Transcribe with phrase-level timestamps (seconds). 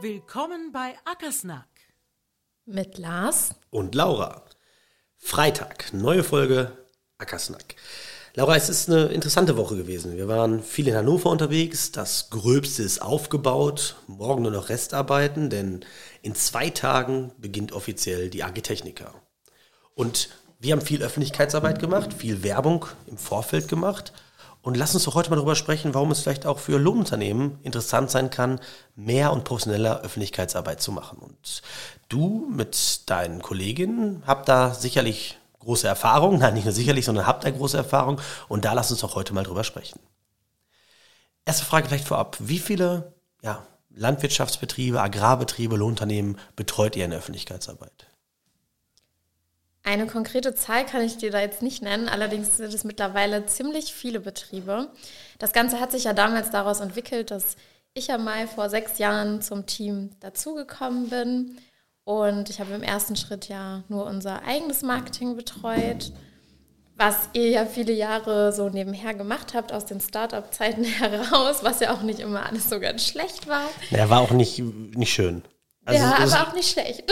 [0.00, 1.66] Willkommen bei Ackersnack.
[2.66, 3.50] Mit Lars.
[3.70, 4.42] und Laura.
[5.16, 6.72] Freitag, neue Folge
[7.18, 7.74] Ackersnack.
[8.34, 10.16] Laura, es ist eine interessante Woche gewesen.
[10.16, 11.90] Wir waren viel in Hannover unterwegs.
[11.90, 13.96] Das Gröbste ist aufgebaut.
[14.06, 15.84] Morgen nur noch Restarbeiten, denn
[16.22, 19.14] in zwei Tagen beginnt offiziell die AG Techniker.
[19.94, 20.28] Und
[20.60, 24.12] wir haben viel Öffentlichkeitsarbeit gemacht, viel Werbung im Vorfeld gemacht.
[24.66, 28.10] Und lass uns doch heute mal darüber sprechen, warum es vielleicht auch für Lohnunternehmen interessant
[28.10, 28.58] sein kann,
[28.96, 31.18] mehr und professioneller Öffentlichkeitsarbeit zu machen.
[31.18, 31.62] Und
[32.08, 37.44] du mit deinen Kolleginnen habt da sicherlich große Erfahrung, nein, nicht nur sicherlich, sondern habt
[37.44, 38.20] da große Erfahrung.
[38.48, 40.00] Und da lass uns doch heute mal drüber sprechen.
[41.44, 42.36] Erste Frage vielleicht vorab.
[42.40, 43.12] Wie viele
[43.42, 48.08] ja, Landwirtschaftsbetriebe, Agrarbetriebe, Lohnunternehmen betreut ihr in der Öffentlichkeitsarbeit?
[49.86, 53.94] Eine konkrete Zahl kann ich dir da jetzt nicht nennen, allerdings sind es mittlerweile ziemlich
[53.94, 54.90] viele Betriebe.
[55.38, 57.54] Das Ganze hat sich ja damals daraus entwickelt, dass
[57.94, 61.58] ich ja mal vor sechs Jahren zum Team dazugekommen bin
[62.02, 66.10] und ich habe im ersten Schritt ja nur unser eigenes Marketing betreut,
[66.96, 71.94] was ihr ja viele Jahre so nebenher gemacht habt aus den Startup-Zeiten heraus, was ja
[71.94, 73.68] auch nicht immer alles so ganz schlecht war.
[73.90, 75.44] Ja, war auch nicht, nicht schön.
[75.86, 77.04] Also ja, es- aber auch nicht schlecht.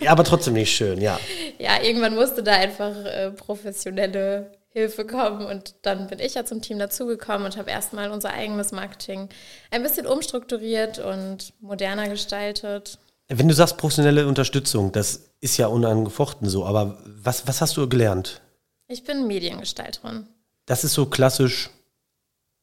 [0.00, 1.20] ja, aber trotzdem nicht schön, ja.
[1.58, 6.60] ja, irgendwann musste da einfach äh, professionelle Hilfe kommen und dann bin ich ja zum
[6.60, 9.28] Team dazugekommen und habe erstmal unser eigenes Marketing
[9.70, 12.98] ein bisschen umstrukturiert und moderner gestaltet.
[13.28, 17.88] Wenn du sagst professionelle Unterstützung, das ist ja unangefochten so, aber was, was hast du
[17.88, 18.40] gelernt?
[18.88, 20.26] Ich bin Mediengestalterin.
[20.66, 21.70] Das ist so klassisch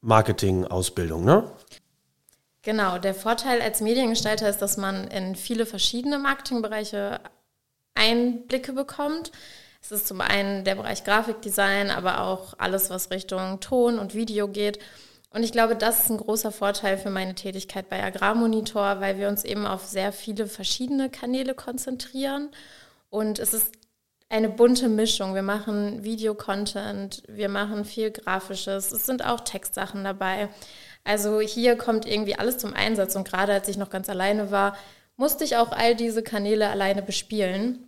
[0.01, 1.49] Marketing-Ausbildung, ne?
[2.63, 7.19] Genau, der Vorteil als Mediengestalter ist, dass man in viele verschiedene Marketingbereiche
[7.95, 9.31] Einblicke bekommt.
[9.81, 14.47] Es ist zum einen der Bereich Grafikdesign, aber auch alles, was Richtung Ton und Video
[14.47, 14.77] geht.
[15.31, 19.27] Und ich glaube, das ist ein großer Vorteil für meine Tätigkeit bei Agrarmonitor, weil wir
[19.27, 22.49] uns eben auf sehr viele verschiedene Kanäle konzentrieren.
[23.09, 23.71] Und es ist
[24.29, 25.33] eine bunte Mischung.
[25.33, 30.49] Wir machen Videocontent, wir machen viel Grafisches, es sind auch Textsachen dabei.
[31.03, 34.77] Also hier kommt irgendwie alles zum Einsatz und gerade als ich noch ganz alleine war,
[35.17, 37.87] musste ich auch all diese Kanäle alleine bespielen.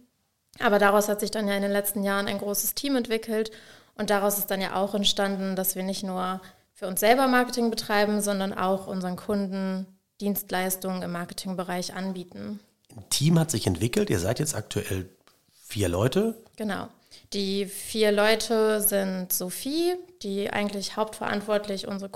[0.59, 3.51] Aber daraus hat sich dann ja in den letzten Jahren ein großes Team entwickelt
[3.95, 6.41] und daraus ist dann ja auch entstanden, dass wir nicht nur
[6.73, 9.85] für uns selber Marketing betreiben, sondern auch unseren Kunden
[10.21, 12.59] Dienstleistungen im Marketingbereich anbieten.
[12.95, 15.09] Ein Team hat sich entwickelt, ihr seid jetzt aktuell
[15.51, 16.35] vier Leute.
[16.55, 16.87] Genau.
[17.33, 22.09] Die vier Leute sind Sophie, die eigentlich hauptverantwortlich unsere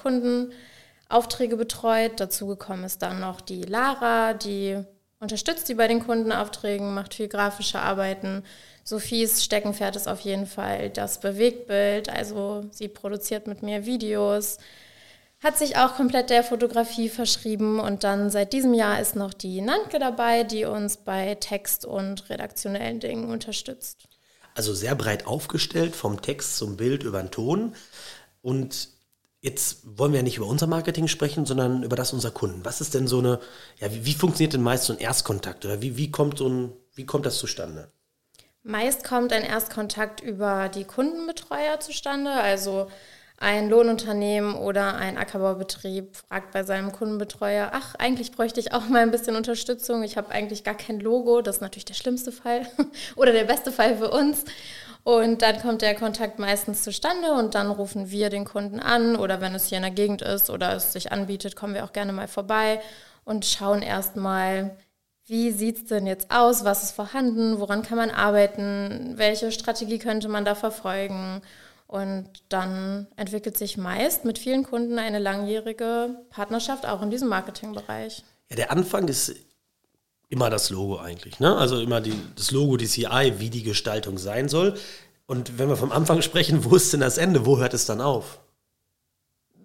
[1.07, 2.19] Kundenaufträge betreut.
[2.19, 4.83] Dazu gekommen ist dann noch die Lara, die
[5.19, 8.43] unterstützt die bei den Kundenaufträgen, macht viel grafische Arbeiten.
[8.83, 14.59] Sophies Steckenpferd ist auf jeden Fall das Bewegtbild, also sie produziert mit mir Videos,
[15.39, 19.61] hat sich auch komplett der Fotografie verschrieben und dann seit diesem Jahr ist noch die
[19.61, 24.07] Nantke dabei, die uns bei Text und redaktionellen Dingen unterstützt.
[24.55, 27.75] Also sehr breit aufgestellt, vom Text zum Bild über den Ton.
[28.41, 28.89] Und
[29.47, 32.65] jetzt wollen wir ja nicht über unser Marketing sprechen, sondern über das unserer Kunden.
[32.65, 33.39] Was ist denn so eine,
[33.79, 35.65] ja, wie, wie funktioniert denn meist so ein Erstkontakt?
[35.65, 37.91] Oder wie, wie, kommt so ein, wie kommt das zustande?
[38.63, 42.87] Meist kommt ein Erstkontakt über die Kundenbetreuer zustande, also
[43.39, 49.03] ein Lohnunternehmen oder ein Ackerbaubetrieb fragt bei seinem Kundenbetreuer, ach, eigentlich bräuchte ich auch mal
[49.03, 52.67] ein bisschen Unterstützung, ich habe eigentlich gar kein Logo, das ist natürlich der schlimmste Fall
[53.15, 54.43] oder der beste Fall für uns.
[55.07, 59.39] Und dann kommt der Kontakt meistens zustande und dann rufen wir den Kunden an oder
[59.39, 62.11] wenn es hier in der Gegend ist oder es sich anbietet, kommen wir auch gerne
[62.11, 62.81] mal vorbei
[63.23, 64.75] und schauen erstmal,
[65.25, 69.97] wie sieht es denn jetzt aus, was ist vorhanden, woran kann man arbeiten, welche Strategie
[69.97, 71.41] könnte man da verfolgen.
[71.87, 78.25] Und dann entwickelt sich meist mit vielen Kunden eine langjährige Partnerschaft auch in diesem Marketingbereich.
[78.49, 79.33] Ja, der Anfang ist
[80.29, 81.39] immer das Logo eigentlich.
[81.39, 81.55] Ne?
[81.55, 84.75] Also immer die, das Logo, die CI, wie die Gestaltung sein soll.
[85.25, 87.45] Und wenn wir vom Anfang sprechen, wo ist denn das Ende?
[87.45, 88.39] Wo hört es dann auf?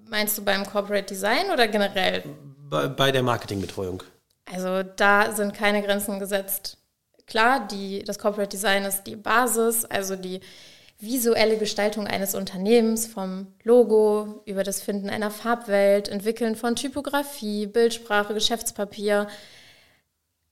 [0.08, 2.22] Meinst du beim Corporate Design oder generell?
[2.68, 4.02] Bei, bei der Marketingbetreuung.
[4.44, 6.76] Also da sind keine Grenzen gesetzt.
[7.26, 10.40] Klar, die, das Corporate Design ist die Basis, also die
[10.98, 18.34] visuelle Gestaltung eines Unternehmens, vom Logo über das Finden einer Farbwelt, Entwickeln von Typografie, Bildsprache,
[18.34, 19.28] Geschäftspapier.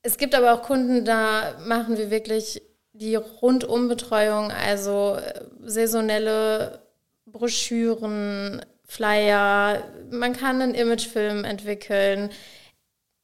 [0.03, 2.61] Es gibt aber auch Kunden, da machen wir wirklich
[2.93, 6.81] die Rundumbetreuung, also äh, saisonelle
[7.25, 12.29] Broschüren, Flyer, man kann einen Imagefilm entwickeln.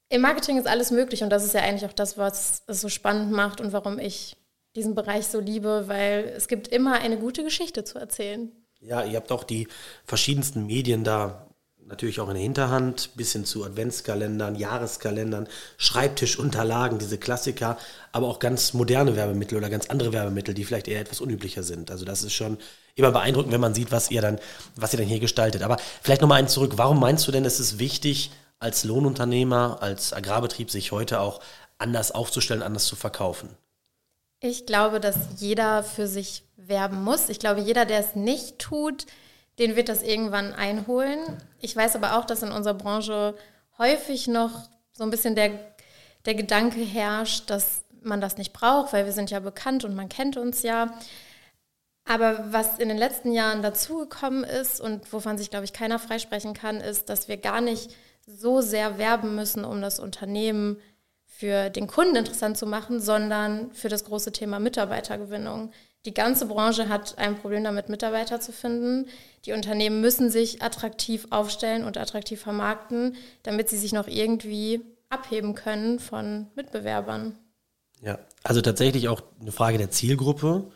[0.07, 2.87] Im Marketing ist alles möglich und das ist ja eigentlich auch das, was es so
[2.87, 4.37] spannend macht und warum ich
[4.77, 8.49] diesen Bereich so liebe, weil es gibt immer eine gute Geschichte zu erzählen.
[8.79, 9.67] Ja, ihr habt auch die
[10.05, 11.47] verschiedensten Medien da
[11.87, 15.47] natürlich auch in der Hinterhand, bis hin zu Adventskalendern, Jahreskalendern,
[15.77, 17.77] Schreibtischunterlagen, diese Klassiker,
[18.11, 21.91] aber auch ganz moderne Werbemittel oder ganz andere Werbemittel, die vielleicht eher etwas unüblicher sind.
[21.91, 22.57] Also das ist schon
[22.95, 24.39] immer beeindruckend, wenn man sieht, was ihr dann,
[24.75, 25.63] was ihr dann hier gestaltet.
[25.63, 26.73] Aber vielleicht nochmal eins zurück.
[26.75, 31.39] Warum meinst du denn, es ist wichtig, als Lohnunternehmer, als Agrarbetrieb sich heute auch
[31.77, 33.49] anders aufzustellen, anders zu verkaufen?
[34.39, 37.29] Ich glaube, dass jeder für sich werben muss.
[37.29, 39.05] Ich glaube, jeder, der es nicht tut,
[39.59, 41.19] den wird das irgendwann einholen.
[41.59, 43.35] Ich weiß aber auch, dass in unserer Branche
[43.77, 45.51] häufig noch so ein bisschen der,
[46.25, 50.09] der Gedanke herrscht, dass man das nicht braucht, weil wir sind ja bekannt und man
[50.09, 50.93] kennt uns ja.
[52.05, 56.53] Aber was in den letzten Jahren dazugekommen ist und wovon sich, glaube ich, keiner freisprechen
[56.53, 57.93] kann, ist, dass wir gar nicht
[58.25, 60.77] so sehr werben müssen, um das Unternehmen
[61.25, 65.71] für den Kunden interessant zu machen, sondern für das große Thema Mitarbeitergewinnung.
[66.07, 69.09] Die ganze Branche hat ein Problem damit, Mitarbeiter zu finden.
[69.43, 75.53] Die Unternehmen müssen sich attraktiv aufstellen und attraktiv vermarkten, damit sie sich noch irgendwie abheben
[75.53, 77.37] können von Mitbewerbern.
[77.99, 80.71] Ja, also tatsächlich auch eine Frage der Zielgruppe.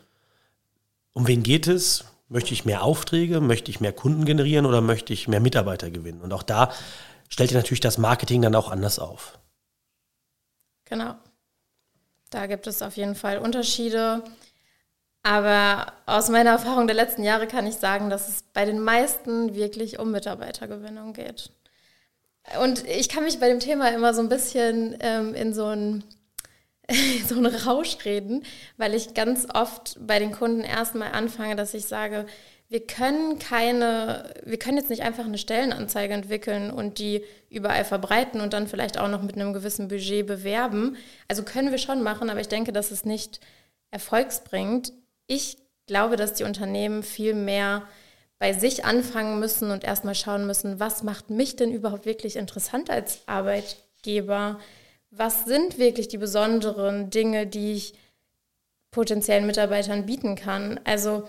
[1.14, 2.04] Um wen geht es?
[2.28, 3.40] Möchte ich mehr Aufträge?
[3.40, 6.20] Möchte ich mehr Kunden generieren oder möchte ich mehr Mitarbeiter gewinnen?
[6.20, 6.74] Und auch da
[7.30, 9.38] stellt ihr natürlich das Marketing dann auch anders auf.
[10.84, 11.14] Genau.
[12.28, 14.22] Da gibt es auf jeden Fall Unterschiede.
[15.22, 19.54] Aber aus meiner Erfahrung der letzten Jahre kann ich sagen, dass es bei den meisten
[19.54, 21.50] wirklich um Mitarbeitergewinnung geht.
[22.60, 26.02] Und ich kann mich bei dem Thema immer so ein bisschen ähm, in so einen,
[27.28, 28.44] so einen Rausch reden,
[28.76, 32.26] weil ich ganz oft bei den Kunden erstmal anfange, dass ich sage,
[32.68, 38.40] wir können keine, wir können jetzt nicht einfach eine Stellenanzeige entwickeln und die überall verbreiten
[38.40, 40.96] und dann vielleicht auch noch mit einem gewissen Budget bewerben.
[41.28, 43.40] Also können wir schon machen, aber ich denke, dass es nicht
[43.90, 44.94] erfolgsbringend.
[45.34, 45.56] Ich
[45.86, 47.88] glaube, dass die Unternehmen viel mehr
[48.38, 52.90] bei sich anfangen müssen und erstmal schauen müssen, was macht mich denn überhaupt wirklich interessant
[52.90, 54.60] als Arbeitgeber?
[55.10, 57.94] Was sind wirklich die besonderen Dinge, die ich
[58.90, 60.78] potenziellen Mitarbeitern bieten kann?
[60.84, 61.26] Also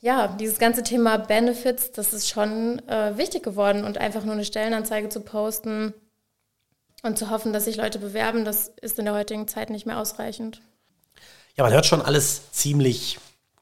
[0.00, 4.44] ja, dieses ganze Thema Benefits, das ist schon äh, wichtig geworden und einfach nur eine
[4.44, 5.92] Stellenanzeige zu posten
[7.02, 9.98] und zu hoffen, dass sich Leute bewerben, das ist in der heutigen Zeit nicht mehr
[9.98, 10.60] ausreichend.
[11.58, 13.18] Ja, man hört schon alles ziemlich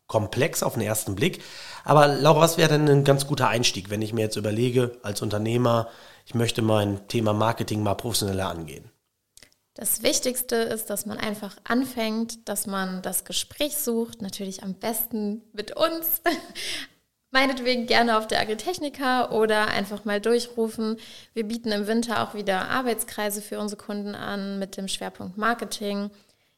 [0.06, 1.42] komplex auf den ersten Blick.
[1.82, 5.22] Aber Laura, was wäre denn ein ganz guter Einstieg, wenn ich mir jetzt überlege, als
[5.22, 5.88] Unternehmer,
[6.26, 8.90] ich möchte mein Thema Marketing mal professioneller angehen?
[9.72, 15.42] Das Wichtigste ist, dass man einfach anfängt, dass man das Gespräch sucht, natürlich am besten
[15.54, 16.20] mit uns.
[17.30, 20.98] Meinetwegen gerne auf der Agritechnica oder einfach mal durchrufen.
[21.32, 26.10] Wir bieten im Winter auch wieder Arbeitskreise für unsere Kunden an mit dem Schwerpunkt Marketing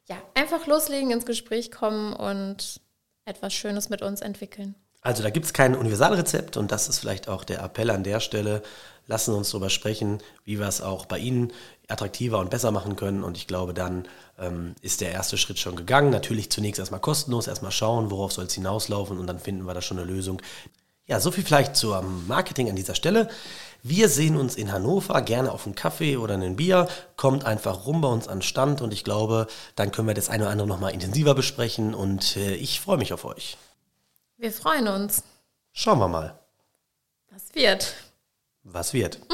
[0.08, 2.80] ja, einfach loslegen, ins Gespräch kommen und
[3.24, 4.74] etwas Schönes mit uns entwickeln.
[5.00, 8.20] Also da gibt es kein Universalrezept und das ist vielleicht auch der Appell an der
[8.20, 8.62] Stelle.
[9.06, 11.52] Lassen Sie uns darüber sprechen, wie wir es auch bei Ihnen
[11.86, 13.22] attraktiver und besser machen können.
[13.22, 14.06] Und ich glaube, dann
[14.38, 16.10] ähm, ist der erste Schritt schon gegangen.
[16.10, 19.80] Natürlich zunächst erstmal kostenlos, erstmal schauen, worauf soll es hinauslaufen und dann finden wir da
[19.80, 20.42] schon eine Lösung.
[21.06, 23.28] Ja, so viel vielleicht zum Marketing an dieser Stelle.
[23.82, 26.88] Wir sehen uns in Hannover, gerne auf einen Kaffee oder einen Bier.
[27.16, 29.46] Kommt einfach rum bei uns an den Stand und ich glaube,
[29.76, 33.12] dann können wir das eine oder andere nochmal intensiver besprechen und äh, ich freue mich
[33.12, 33.56] auf euch.
[34.36, 35.22] Wir freuen uns.
[35.72, 36.38] Schauen wir mal.
[37.30, 37.94] Was wird?
[38.64, 39.20] Was wird?